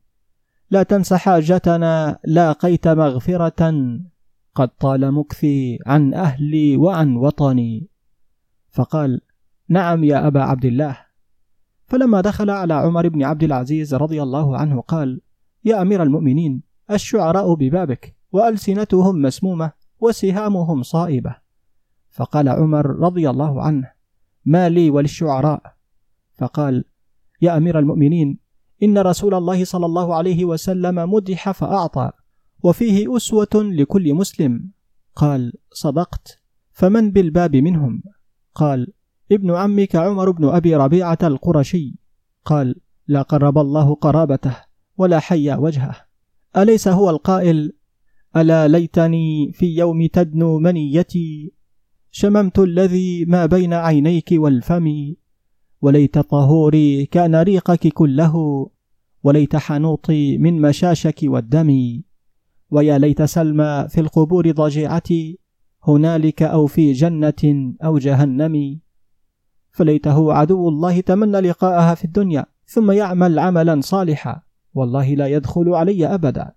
لا 0.70 0.82
تنس 0.82 1.14
حاجتنا 1.14 2.18
لاقيت 2.24 2.88
مغفرة 2.88 3.98
قد 4.54 4.68
طال 4.68 5.12
مكثي 5.12 5.78
عن 5.86 6.14
أهلي 6.14 6.76
وعن 6.76 7.16
وطني. 7.16 7.88
فقال 8.70 9.20
نعم 9.68 10.04
يا 10.04 10.26
أبا 10.26 10.42
عبد 10.42 10.64
الله. 10.64 10.96
فلما 11.86 12.20
دخل 12.20 12.50
على 12.50 12.74
عمر 12.74 13.08
بن 13.08 13.22
عبد 13.22 13.42
العزيز 13.42 13.94
رضي 13.94 14.22
الله 14.22 14.56
عنه 14.56 14.80
قال 14.80 15.20
يا 15.64 15.82
أمير 15.82 16.02
المؤمنين 16.02 16.62
الشعراء 16.90 17.54
ببابك 17.54 18.16
وألسنتهم 18.32 19.22
مسمومة 19.22 19.72
وسهامهم 20.00 20.82
صائبة. 20.82 21.36
فقال 22.10 22.48
عمر 22.48 22.86
رضي 22.86 23.30
الله 23.30 23.62
عنه 23.62 23.90
ما 24.44 24.68
لي 24.68 24.90
وللشعراء. 24.90 25.62
فقال 26.34 26.84
يا 27.42 27.56
أمير 27.56 27.78
المؤمنين 27.78 28.38
إن 28.82 28.98
رسول 28.98 29.34
الله 29.34 29.64
صلى 29.64 29.86
الله 29.86 30.14
عليه 30.14 30.44
وسلم 30.44 31.12
مدح 31.12 31.50
فأعطى 31.50 32.10
وفيه 32.62 33.16
أسوة 33.16 33.48
لكل 33.54 34.14
مسلم. 34.14 34.70
قال 35.16 35.52
صدقت 35.72 36.38
فمن 36.72 37.10
بالباب 37.10 37.56
منهم؟ 37.56 38.02
قال 38.54 38.92
ابن 39.32 39.50
عمك 39.50 39.96
عمر 39.96 40.30
بن 40.30 40.48
أبي 40.48 40.76
ربيعة 40.76 41.18
القرشي. 41.22 41.98
قال 42.44 42.80
لا 43.06 43.22
قرب 43.22 43.58
الله 43.58 43.94
قرابته. 43.94 44.71
ولا 44.96 45.18
حيا 45.18 45.56
وجهه. 45.56 45.96
أليس 46.56 46.88
هو 46.88 47.10
القائل؟ 47.10 47.72
ألا 48.36 48.68
ليتني 48.68 49.52
في 49.52 49.76
يوم 49.76 50.06
تدنو 50.06 50.58
منيتي. 50.58 51.52
شممت 52.10 52.58
الذي 52.58 53.24
ما 53.24 53.46
بين 53.46 53.72
عينيك 53.72 54.28
والفم. 54.32 55.14
وليت 55.82 56.18
طهوري 56.18 57.06
كان 57.06 57.34
ريقك 57.36 57.88
كله. 57.88 58.66
وليت 59.22 59.56
حنوطي 59.56 60.38
من 60.38 60.60
مشاشك 60.60 61.20
والدم. 61.22 62.00
ويا 62.70 62.98
ليت 62.98 63.22
سلمى 63.22 63.86
في 63.88 64.00
القبور 64.00 64.50
ضجيعتي. 64.50 65.38
هنالك 65.84 66.42
أو 66.42 66.66
في 66.66 66.92
جنة 66.92 67.74
أو 67.84 67.98
جهنم. 67.98 68.80
فليته 69.70 70.32
عدو 70.32 70.68
الله 70.68 71.00
تمنى 71.00 71.40
لقاءها 71.40 71.94
في 71.94 72.04
الدنيا 72.04 72.46
ثم 72.66 72.90
يعمل 72.90 73.38
عملا 73.38 73.80
صالحا. 73.80 74.42
والله 74.74 75.14
لا 75.14 75.26
يدخل 75.26 75.68
علي 75.68 76.06
أبدا. 76.06 76.52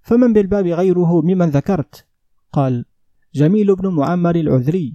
فمن 0.00 0.32
بالباب 0.32 0.66
غيره 0.66 1.20
ممن 1.20 1.46
ذكرت؟ 1.46 2.06
قال 2.52 2.84
جميل 3.34 3.76
بن 3.76 3.88
معمر 3.88 4.36
العذري. 4.36 4.94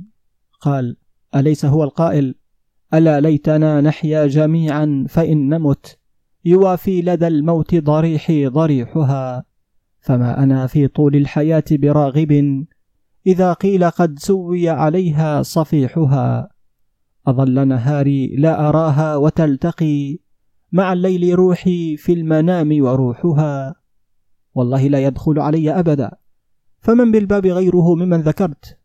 قال 0.62 0.98
أليس 1.36 1.66
هو 1.66 1.84
القائل؟ 1.84 2.36
ألا 2.94 3.20
ليتنا 3.20 3.82
نحيا 3.82 4.28
جميعا 4.28 5.06
فإن 5.10 5.50
نمت. 5.50 6.00
يوافي 6.46 7.02
لدى 7.02 7.28
الموت 7.28 7.76
ضريحي 7.76 8.48
ضريحها. 8.48 9.46
فما 10.00 10.44
أنا 10.44 10.68
في 10.68 10.88
طول 10.88 11.16
الحياة 11.16 11.64
براغب. 11.72 12.66
إذا 13.28 13.54
قيل 13.54 13.90
قد 13.90 14.20
سوي 14.20 14.70
عليها 14.70 15.42
صفيحها. 15.42 16.50
أظل 17.28 17.68
نهاري 17.68 18.36
لا 18.36 18.70
أراها 18.70 19.16
وتلتقي. 19.16 20.20
مع 20.74 20.94
الليل 20.94 21.36
روحي 21.36 21.98
في 21.98 22.14
المنام 22.14 22.82
وروحها. 22.82 23.76
والله 24.56 24.88
لا 24.88 25.00
يدخل 25.00 25.40
علي 25.40 25.80
أبدا. 25.80 26.12
فمن 26.80 27.12
بالباب 27.12 27.46
غيره 27.46 27.96
ممن 27.96 28.22
ذكرت؟ 28.22 28.80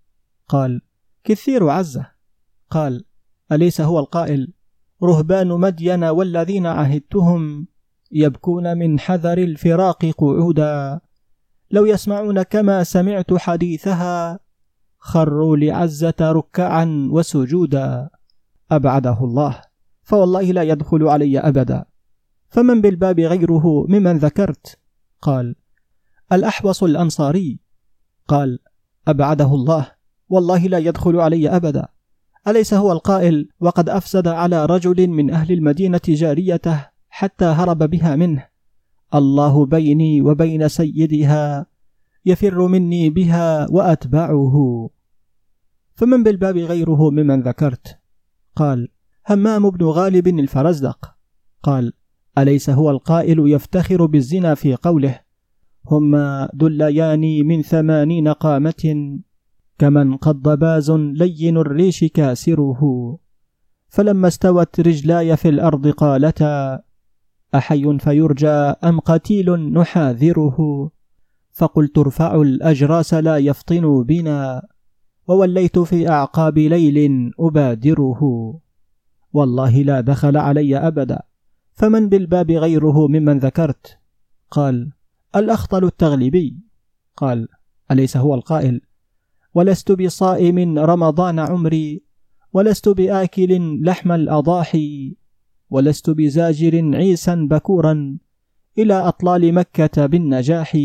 قال 0.49 0.83
كثير 1.25 1.69
عزة. 1.69 2.07
قال 2.71 3.05
أليس 3.53 3.81
هو 3.81 3.99
القائل؟ 3.99 4.53
رهبان 5.03 5.49
مدين 5.49 6.05
والذين 6.05 6.67
عهدتهم 6.67 7.67
يبكون 8.13 8.79
من 8.79 9.01
حذر 9.01 9.39
الفراق 9.39 10.07
قعودا. 10.07 11.01
لو 11.71 11.87
يسمعون 11.87 12.43
كما 12.43 12.85
سمعت 12.85 13.35
حديثها 13.35 14.41
خروا 14.99 15.57
لعزة 15.57 16.15
ركعا 16.21 17.09
وسجودا. 17.13 18.11
أبعده 18.71 19.25
الله. 19.25 19.68
فوالله 20.09 20.53
لا 20.53 20.63
يدخل 20.63 21.09
علي 21.09 21.39
أبدا. 21.39 21.85
فمن 22.49 22.81
بالباب 22.81 23.21
غيره 23.21 23.87
ممن 23.89 24.17
ذكرت؟ 24.17 24.79
قال 25.23 25.57
الأحوص 26.33 26.83
الأنصاري. 26.83 27.59
قال 28.29 28.59
أبعده 29.09 29.55
الله. 29.55 29.93
والله 30.29 30.67
لا 30.67 30.79
يدخل 30.79 31.21
علي 31.21 31.49
أبدا. 31.49 31.89
أليس 32.49 32.75
هو 32.75 32.93
القائل 32.93 33.49
وقد 33.61 33.89
أفسد 33.89 34.29
على 34.29 34.67
رجل 34.67 35.09
من 35.09 35.31
أهل 35.31 35.53
المدينة 35.53 36.01
جاريته 36.09 36.87
حتى 37.09 37.45
هرب 37.45 37.79
بها 37.79 38.17
منه؟ 38.17 38.49
الله 39.15 39.67
بيني 39.67 40.23
وبين 40.23 40.69
سيدها 40.69 41.67
يفر 42.25 42.67
مني 42.67 43.11
بها 43.11 43.71
وأتبعه. 43.71 44.55
فمن 45.95 46.23
بالباب 46.23 46.57
غيره 46.57 47.11
ممن 47.11 47.41
ذكرت؟ 47.41 47.99
قال 48.57 48.89
همام 49.31 49.71
بن 49.71 49.87
غالب 49.87 50.29
الفرزدق. 50.29 51.15
قال 51.63 51.93
أليس 52.39 52.71
هو 52.71 52.91
القائل 52.91 53.49
يفتخر 53.49 54.07
بالزنا 54.07 54.55
في 54.55 54.75
قوله 54.75 55.21
هما 55.87 56.49
دليان 56.55 57.47
من 57.47 57.63
ثمانين 57.63 58.29
قامة 58.29 59.19
كمن 59.79 60.17
قد 60.17 60.43
باز 60.43 60.91
لين 60.91 61.57
الريش 61.57 62.05
كاسره 62.05 62.81
فلما 63.89 64.29
استوت 64.29 64.81
رجلاي 64.81 65.37
في 65.37 65.49
الأرض 65.49 65.89
قالتا 65.89 66.83
أحي 67.55 67.99
فيرجى 67.99 68.49
أم 68.85 69.01
قتيل 69.01 69.73
نحاذره؟ 69.73 70.91
فقلت 71.53 71.99
ارفعوا 71.99 72.45
الأجراس 72.45 73.15
لا 73.15 73.37
يفطنوا 73.37 74.05
بنا 74.05 74.67
ووليت 75.29 75.79
في 75.79 76.09
أعقاب 76.09 76.59
ليل 76.59 77.31
أبادره 77.41 78.21
والله 79.33 79.83
لا 79.83 80.01
دخل 80.01 80.37
علي 80.37 80.77
أبدا. 80.77 81.23
فمن 81.73 82.09
بالباب 82.09 82.51
غيره 82.51 83.07
ممن 83.07 83.39
ذكرت؟ 83.39 83.99
قال 84.51 84.93
الأخطل 85.37 85.85
التغلبي 85.85 86.57
قال 87.17 87.49
أليس 87.91 88.17
هو 88.17 88.35
القائل؟ 88.35 88.81
ولست 89.55 89.93
بصائم 89.93 90.79
رمضان 90.79 91.39
عمري 91.39 92.03
ولست 92.53 92.89
بآكل 92.89 93.81
لحم 93.85 94.13
الأضاحي 94.13 95.17
ولست 95.71 96.11
بزاجر 96.11 96.97
عيسا 96.97 97.35
بكورا 97.35 98.19
إلى 98.79 98.95
أطلال 98.95 99.55
مكة 99.55 100.07
بالنجاح 100.07 100.79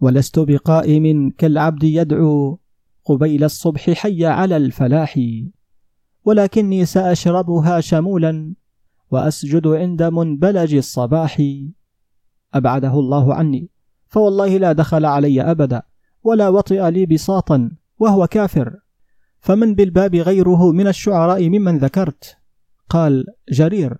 ولست 0.00 0.38
بقائم 0.38 1.30
كالعبد 1.30 1.84
يدعو 1.84 2.58
قبيل 3.04 3.44
الصبح 3.44 3.90
حي 3.90 4.26
على 4.26 4.56
الفلاح. 4.56 5.20
ولكني 6.28 6.84
سأشربها 6.84 7.80
شمولا 7.80 8.54
وأسجد 9.10 9.66
عند 9.66 10.02
منبلج 10.02 10.74
الصباح. 10.74 11.42
أبعده 12.54 12.92
الله 12.92 13.34
عني 13.34 13.70
فوالله 14.08 14.56
لا 14.56 14.72
دخل 14.72 15.04
علي 15.04 15.42
أبدا 15.42 15.82
ولا 16.24 16.48
وطئ 16.48 16.90
لي 16.90 17.06
بساطا 17.06 17.70
وهو 17.98 18.26
كافر. 18.26 18.76
فمن 19.40 19.74
بالباب 19.74 20.14
غيره 20.14 20.72
من 20.72 20.86
الشعراء 20.86 21.48
ممن 21.48 21.78
ذكرت؟ 21.78 22.36
قال 22.88 23.24
جرير. 23.52 23.96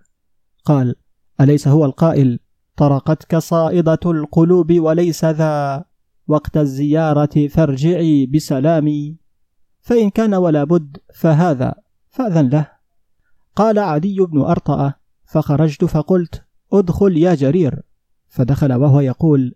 قال 0.65 0.95
أليس 1.41 1.69
هو 1.69 1.85
القائل؟ 1.85 2.39
طرقتك 2.77 3.37
صائدة 3.37 4.01
القلوب 4.07 4.73
وليس 4.73 5.25
ذا 5.25 5.85
وقت 6.27 6.57
الزيارة 6.57 7.49
فارجعي 7.49 8.27
بسلام 8.27 9.17
فإن 9.81 10.11
كان 10.11 10.35
ولا 10.35 10.65
بد 10.65 10.97
فهذا. 11.15 11.88
فأذن 12.11 12.49
له. 12.49 12.71
قال 13.57 13.79
عدي 13.79 14.17
بن 14.21 14.41
أرطأ 14.41 14.95
فخرجت 15.25 15.85
فقلت 15.85 16.45
ادخل 16.73 17.17
يا 17.17 17.35
جرير. 17.35 17.83
فدخل 18.29 18.73
وهو 18.73 19.01
يقول 19.01 19.55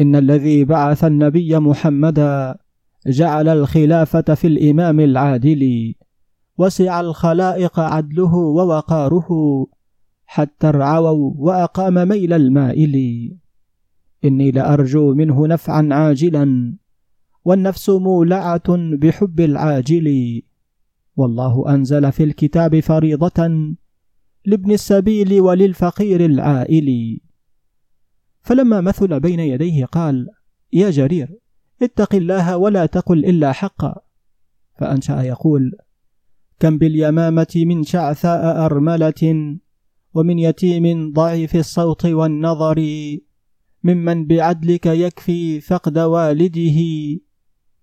إن 0.00 0.16
الذي 0.16 0.64
بعث 0.64 1.04
النبي 1.04 1.58
محمدا 1.58 2.58
جعل 3.06 3.48
الخلافة 3.48 4.34
في 4.34 4.46
الإمام 4.46 5.00
العادل 5.00 5.94
وسع 6.58 7.00
الخلائق 7.00 7.80
عدله 7.80 8.34
ووقاره 8.34 9.28
حتى 10.26 10.68
ارعووا 10.68 11.32
وأقام 11.36 12.08
ميل 12.08 12.32
المائل. 12.32 12.94
إني 14.24 14.50
لأرجو 14.50 15.14
منه 15.14 15.46
نفعا 15.46 15.88
عاجلا 15.92 16.76
والنفس 17.44 17.90
مولعة 17.90 18.96
بحب 18.96 19.40
العاجل. 19.40 20.42
والله 21.16 21.74
أنزل 21.74 22.12
في 22.12 22.24
الكتاب 22.24 22.80
فريضة 22.80 23.48
لابن 24.44 24.72
السبيل 24.72 25.40
وللفقير 25.40 26.24
العائل. 26.24 27.18
فلما 28.42 28.80
مثل 28.80 29.20
بين 29.20 29.40
يديه 29.40 29.84
قال 29.84 30.28
يا 30.72 30.90
جرير 30.90 31.38
اتق 31.82 32.14
الله 32.14 32.56
ولا 32.56 32.86
تقل 32.86 33.24
إلا 33.24 33.52
حقا. 33.52 33.94
فأنشأ 34.78 35.22
يقول 35.22 35.72
كم 36.58 36.78
باليمامة 36.78 37.54
من 37.56 37.82
شعثاء 37.82 38.64
أرملة 38.64 39.56
ومن 40.14 40.38
يتيم 40.38 41.12
ضعيف 41.12 41.56
الصوت 41.56 42.06
والنظر 42.06 42.84
ممن 43.84 44.26
بعدلك 44.26 44.86
يكفي 44.86 45.60
فقد 45.60 45.98
والده. 45.98 46.80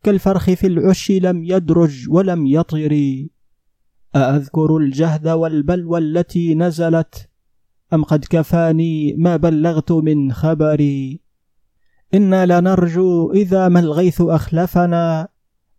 كالفرخ 0.04 0.52
في 0.52 0.68
العش 0.68 1.12
لم 1.12 1.44
يدرج 1.44 2.06
ولم 2.10 2.48
يطر 2.48 3.26
أأذكر 4.16 4.78
الجهد 4.78 5.28
والبلوى 5.28 6.00
التي 6.00 6.56
نزلت؟ 6.56 7.30
أم 7.94 8.04
قد 8.04 8.26
كفاني 8.30 9.14
ما 9.18 9.38
بلغت 9.38 9.92
من 9.92 10.32
خبري؟ 10.32 11.22
إنا 12.14 12.46
لنرجو 12.46 13.32
إذا 13.32 13.70
ما 13.70 13.80
الغيث 13.80 14.22
أخلفنا. 14.22 15.28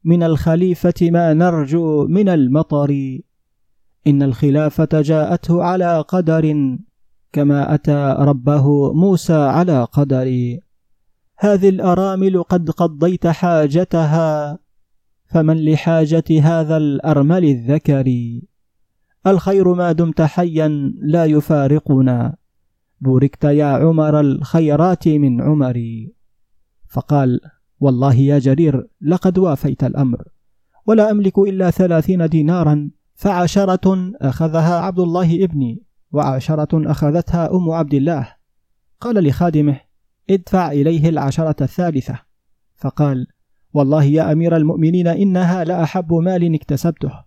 من 0.04 0.22
الخليفة 0.22 0.94
ما 1.02 1.34
نرجو 1.34 2.06
من 2.06 2.28
المطر. 2.28 3.18
إن 4.06 4.22
الخلافة 4.22 4.88
جاءته 4.92 5.62
على 5.62 6.04
قدر 6.08 6.76
كما 7.32 7.74
أتى 7.74 8.16
ربه 8.18 8.92
موسى 8.92 9.34
على 9.34 9.84
قدر. 9.84 10.58
هذه 11.36 11.68
الأرامل 11.68 12.42
قد 12.42 12.70
قضيت 12.70 13.26
حاجتها 13.26 14.58
فمن 15.26 15.64
لحاجة 15.64 16.24
هذا 16.42 16.76
الأرمل 16.76 17.44
الذكر؟ 17.44 18.12
الخير 19.26 19.74
ما 19.74 19.92
دمت 19.92 20.22
حيا 20.22 20.68
لا 21.02 21.24
يفارقنا 21.24 22.36
بوركت 23.00 23.44
يا 23.44 23.66
عمر 23.66 24.20
الخيرات 24.20 25.08
من 25.08 25.42
عمري. 25.42 26.14
فقال 26.88 27.40
والله 27.80 28.14
يا 28.14 28.38
جرير 28.38 28.86
لقد 29.00 29.38
وافيت 29.38 29.84
الأمر 29.84 30.22
ولا 30.86 31.10
أملك 31.10 31.38
إلا 31.38 31.70
ثلاثين 31.70 32.28
دينارا 32.28 32.90
فعشرة 33.14 34.12
أخذها 34.22 34.80
عبد 34.80 35.00
الله 35.00 35.44
ابني 35.44 35.82
وعشرة 36.12 36.90
أخذتها 36.90 37.50
أم 37.54 37.70
عبد 37.70 37.94
الله. 37.94 38.28
قال 39.00 39.24
لخادمه 39.24 39.80
ادفع 40.30 40.72
إليه 40.72 41.08
العشرة 41.08 41.56
الثالثة. 41.60 42.18
فقال 42.76 43.26
والله 43.72 44.04
يا 44.04 44.32
أمير 44.32 44.56
المؤمنين 44.56 45.06
إنها 45.06 45.64
لأحب 45.64 46.12
مال 46.12 46.54
اكتسبته. 46.54 47.24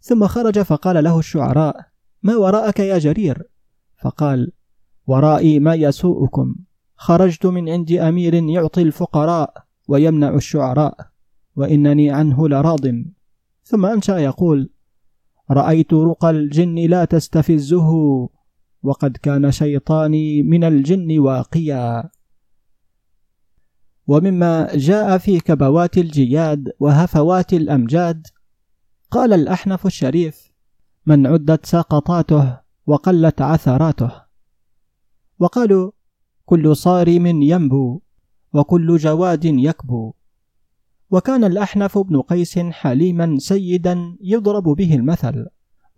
ثم 0.00 0.26
خرج 0.26 0.58
فقال 0.58 1.04
له 1.04 1.18
الشعراء 1.18 1.76
ما 2.22 2.36
وراءك 2.36 2.80
يا 2.80 2.98
جرير؟ 2.98 3.42
فقال 4.02 4.52
ورائي 5.06 5.58
ما 5.58 5.74
يسوءكم. 5.74 6.54
خرجت 6.96 7.46
من 7.46 7.68
عند 7.68 7.92
أمير 7.92 8.34
يعطي 8.34 8.82
الفقراء 8.82 9.54
ويمنع 9.88 10.34
الشعراء 10.34 10.96
وإنني 11.56 12.10
عنه 12.10 12.48
لراض. 12.48 12.86
ثم 13.64 13.86
أنشأ 13.86 14.18
يقول 14.18 14.70
رأيت 15.50 15.94
رقى 15.94 16.30
الجن 16.30 16.74
لا 16.74 17.04
تستفزه 17.04 17.90
وقد 18.82 19.16
كان 19.16 19.50
شيطاني 19.50 20.42
من 20.42 20.64
الجن 20.64 21.18
واقيا. 21.18 22.10
ومما 24.10 24.76
جاء 24.76 25.18
في 25.18 25.40
كبوات 25.40 25.98
الجياد 25.98 26.72
وهفوات 26.80 27.52
الأمجاد. 27.52 28.26
قال 29.10 29.32
الأحنف 29.32 29.86
الشريف 29.86 30.52
من 31.06 31.26
عدت 31.26 31.66
سقطاته 31.66 32.60
وقلت 32.86 33.42
عثراته. 33.42 34.10
وقالوا 35.38 35.90
كل 36.44 36.76
صارم 36.76 37.26
ينبو 37.26 38.00
وكل 38.52 38.96
جواد 38.96 39.44
يكبو. 39.44 40.14
وكان 41.10 41.44
الأحنف 41.44 41.98
بن 41.98 42.20
قيس 42.20 42.58
حليما 42.58 43.36
سيدا 43.38 44.16
يضرب 44.20 44.64
به 44.64 44.94
المثل 44.94 45.46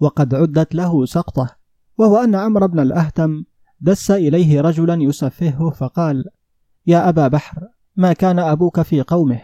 وقد 0.00 0.34
عدت 0.34 0.74
له 0.74 1.06
سقطة. 1.06 1.56
وهو 1.98 2.16
أن 2.16 2.34
عمرو 2.34 2.68
بن 2.68 2.80
الأهتم 2.80 3.44
دس 3.80 4.10
إليه 4.10 4.60
رجلا 4.60 5.02
يسفهه 5.02 5.70
فقال 5.70 6.24
يا 6.86 7.08
أبا 7.08 7.28
بحر 7.28 7.71
ما 7.96 8.12
كان 8.12 8.38
أبوك 8.38 8.82
في 8.82 9.02
قومه؟ 9.02 9.40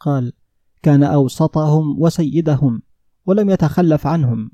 قال 0.00 0.32
كان 0.82 1.02
أوسطهم 1.02 2.02
وسيدهم 2.02 2.82
ولم 3.26 3.50
يتخلف 3.50 4.06
عنهم. 4.06 4.50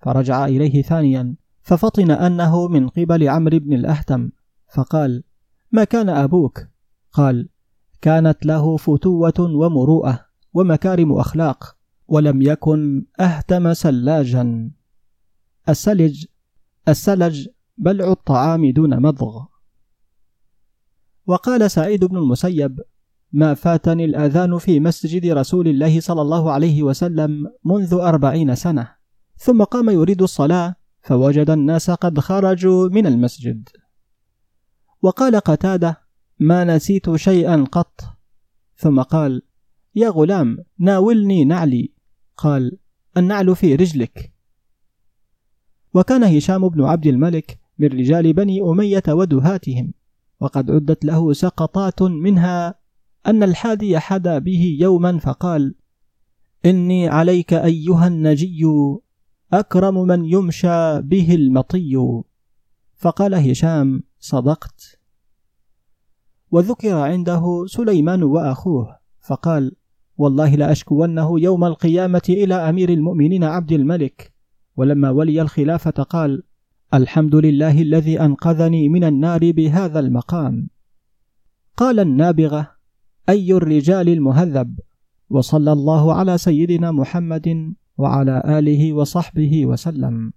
فرجع 0.00 0.44
إليه 0.44 0.82
ثانيا 0.82 1.34
ففطن 1.62 2.10
أنه 2.10 2.68
من 2.68 2.88
قبل 2.88 3.28
عمرو 3.28 3.58
بن 3.58 3.72
الأهتم 3.72 4.30
فقال 4.74 5.24
ما 5.72 5.84
كان 5.84 6.08
أبوك؟ 6.08 6.66
قال 7.12 7.48
كانت 8.00 8.46
له 8.46 8.76
فتوة 8.76 9.34
ومروءة 9.38 10.26
ومكارم 10.54 11.12
أخلاق 11.12 11.76
ولم 12.08 12.42
يكن 12.42 13.06
أهتم 13.20 13.74
سلاجا. 13.74 14.70
السلج 15.68 16.26
السلج 16.88 17.48
بلع 17.78 18.12
الطعام 18.12 18.70
دون 18.70 19.02
مضغ. 19.02 19.49
وقال 21.30 21.70
سعيد 21.70 22.04
بن 22.04 22.16
المسيب 22.16 22.80
ما 23.32 23.54
فاتني 23.54 24.04
الأذان 24.04 24.58
في 24.58 24.80
مسجد 24.80 25.26
رسول 25.26 25.68
الله 25.68 26.00
صلى 26.00 26.22
الله 26.22 26.52
عليه 26.52 26.82
وسلم 26.82 27.46
منذ 27.64 27.94
أربعين 27.94 28.54
سنة 28.54 28.94
ثم 29.36 29.62
قام 29.62 29.90
يريد 29.90 30.22
الصلاة 30.22 30.74
فوجد 31.02 31.50
الناس 31.50 31.90
قد 31.90 32.20
خرجوا 32.20 32.88
من 32.88 33.06
المسجد. 33.06 33.68
وقال 35.02 35.36
قتادة 35.36 36.00
ما 36.38 36.64
نسيت 36.64 37.16
شيئا 37.16 37.64
قط. 37.72 38.00
ثم 38.76 39.02
قال 39.02 39.42
يا 39.94 40.08
غلام 40.08 40.58
ناولني 40.78 41.44
نعلي. 41.44 41.92
قال 42.36 42.78
النعل 43.16 43.56
في 43.56 43.74
رجلك. 43.74 44.32
وكان 45.94 46.24
هشام 46.24 46.68
بن 46.68 46.84
عبد 46.84 47.06
الملك 47.06 47.58
من 47.78 47.88
رجال 47.88 48.32
بني 48.32 48.60
أمية 48.60 49.02
ودهاتهم. 49.08 49.92
وقد 50.40 50.70
عدت 50.70 51.04
له 51.04 51.32
سقطات 51.32 52.02
منها 52.02 52.74
أن 53.26 53.42
الحادي 53.42 53.98
حدا 53.98 54.38
به 54.38 54.76
يوما 54.80 55.18
فقال 55.18 55.74
إني 56.64 57.08
عليك 57.08 57.52
أيها 57.52 58.06
النجي 58.06 58.66
أكرم 59.52 60.06
من 60.06 60.24
يمشى 60.24 61.00
به 61.00 61.34
المطي. 61.34 62.22
فقال 62.94 63.34
هشام 63.34 64.02
صدقت. 64.18 64.98
وذكر 66.50 66.94
عنده 66.94 67.64
سليمان 67.66 68.22
وأخوه 68.22 68.96
فقال 69.20 69.76
والله 70.18 70.54
لأشكونه 70.54 71.40
يوم 71.40 71.64
القيامة 71.64 72.22
إلى 72.28 72.54
أمير 72.54 72.88
المؤمنين 72.88 73.44
عبد 73.44 73.72
الملك. 73.72 74.32
ولما 74.76 75.10
ولي 75.10 75.42
الخلافة 75.42 75.90
قال 75.90 76.42
الحمد 76.94 77.34
لله 77.34 77.82
الذي 77.82 78.20
أنقذني 78.20 78.88
من 78.88 79.04
النار 79.04 79.52
بهذا 79.52 80.00
المقام. 80.00 80.68
قال 81.76 82.00
النابغة 82.00 82.70
أي 83.28 83.52
الرجال 83.52 84.08
المهذب؟ 84.08 84.80
وصلى 85.30 85.72
الله 85.72 86.14
على 86.14 86.38
سيدنا 86.38 86.92
محمد 86.92 87.74
وعلى 87.98 88.42
آله 88.58 88.92
وصحبه 88.92 89.66
وسلم. 89.66 90.32